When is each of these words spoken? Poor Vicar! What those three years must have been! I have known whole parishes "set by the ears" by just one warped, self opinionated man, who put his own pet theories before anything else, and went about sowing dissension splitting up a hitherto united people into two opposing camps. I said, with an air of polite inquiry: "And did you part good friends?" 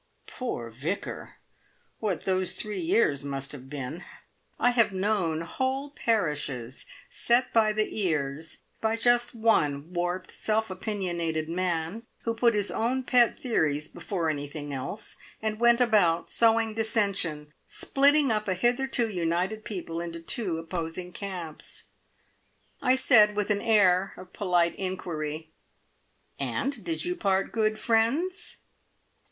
Poor 0.25 0.71
Vicar! 0.71 1.35
What 1.99 2.25
those 2.25 2.55
three 2.55 2.79
years 2.79 3.23
must 3.23 3.51
have 3.51 3.69
been! 3.69 4.03
I 4.59 4.71
have 4.71 4.91
known 4.91 5.41
whole 5.41 5.91
parishes 5.91 6.87
"set 7.07 7.53
by 7.53 7.71
the 7.71 7.87
ears" 8.01 8.63
by 8.81 8.95
just 8.95 9.35
one 9.35 9.93
warped, 9.93 10.31
self 10.31 10.71
opinionated 10.71 11.47
man, 11.49 12.07
who 12.23 12.33
put 12.33 12.55
his 12.55 12.71
own 12.71 13.03
pet 13.03 13.37
theories 13.37 13.87
before 13.87 14.27
anything 14.27 14.73
else, 14.73 15.17
and 15.39 15.59
went 15.59 15.79
about 15.79 16.31
sowing 16.31 16.73
dissension 16.73 17.53
splitting 17.67 18.31
up 18.31 18.47
a 18.47 18.55
hitherto 18.55 19.07
united 19.07 19.63
people 19.63 20.01
into 20.01 20.19
two 20.19 20.57
opposing 20.57 21.13
camps. 21.13 21.83
I 22.81 22.95
said, 22.95 23.35
with 23.35 23.51
an 23.51 23.61
air 23.61 24.13
of 24.17 24.33
polite 24.33 24.75
inquiry: 24.77 25.51
"And 26.39 26.83
did 26.83 27.05
you 27.05 27.15
part 27.15 27.51
good 27.51 27.77
friends?" 27.77 28.57